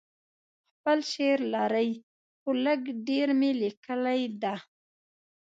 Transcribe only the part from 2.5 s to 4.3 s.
لږ ډیر می لیکلي